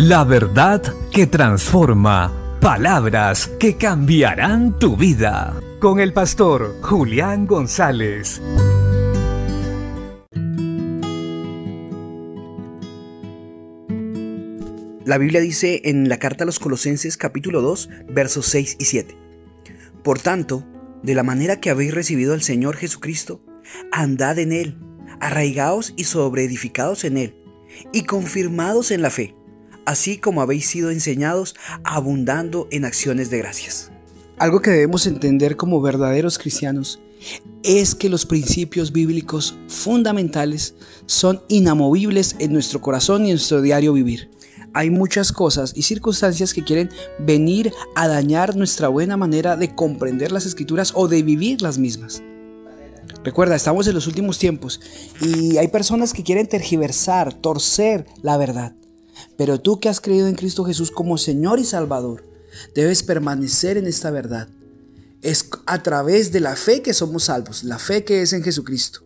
[0.00, 2.32] La verdad que transforma.
[2.60, 5.60] Palabras que cambiarán tu vida.
[5.80, 8.40] Con el pastor Julián González.
[15.04, 19.16] La Biblia dice en la carta a los Colosenses capítulo 2 versos 6 y 7.
[20.04, 20.64] Por tanto,
[21.02, 23.44] de la manera que habéis recibido al Señor Jesucristo,
[23.90, 24.78] andad en Él,
[25.18, 27.34] arraigados y sobreedificados en Él,
[27.92, 29.34] y confirmados en la fe
[29.88, 33.90] así como habéis sido enseñados, abundando en acciones de gracias.
[34.36, 37.00] Algo que debemos entender como verdaderos cristianos
[37.62, 40.74] es que los principios bíblicos fundamentales
[41.06, 44.30] son inamovibles en nuestro corazón y en nuestro diario vivir.
[44.74, 50.32] Hay muchas cosas y circunstancias que quieren venir a dañar nuestra buena manera de comprender
[50.32, 52.22] las escrituras o de vivir las mismas.
[53.24, 54.82] Recuerda, estamos en los últimos tiempos
[55.22, 58.74] y hay personas que quieren tergiversar, torcer la verdad.
[59.38, 62.24] Pero tú que has creído en Cristo Jesús como Señor y Salvador,
[62.74, 64.48] debes permanecer en esta verdad.
[65.22, 69.04] Es a través de la fe que somos salvos, la fe que es en Jesucristo,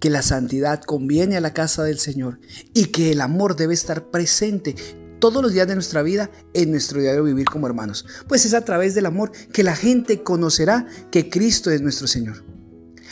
[0.00, 2.40] que la santidad conviene a la casa del Señor
[2.74, 4.74] y que el amor debe estar presente
[5.20, 8.04] todos los días de nuestra vida en nuestro diario vivir como hermanos.
[8.26, 12.42] Pues es a través del amor que la gente conocerá que Cristo es nuestro Señor.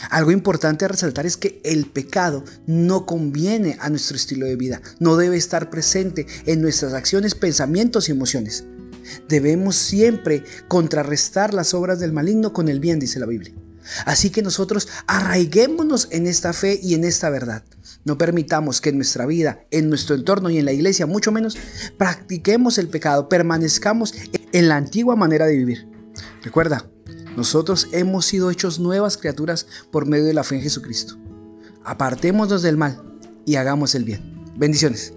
[0.09, 4.81] Algo importante a resaltar es que el pecado no conviene a nuestro estilo de vida,
[4.99, 8.65] no debe estar presente en nuestras acciones, pensamientos y emociones.
[9.27, 13.53] Debemos siempre contrarrestar las obras del maligno con el bien, dice la Biblia.
[14.05, 17.63] Así que nosotros arraiguémonos en esta fe y en esta verdad.
[18.03, 21.57] No permitamos que en nuestra vida, en nuestro entorno y en la iglesia, mucho menos,
[21.97, 24.13] practiquemos el pecado, permanezcamos
[24.51, 25.87] en la antigua manera de vivir.
[26.43, 26.89] Recuerda,
[27.37, 31.17] nosotros hemos sido hechos nuevas criaturas por medio de la fe en Jesucristo.
[31.83, 32.99] Apartémonos del mal
[33.45, 34.43] y hagamos el bien.
[34.57, 35.13] Bendiciones.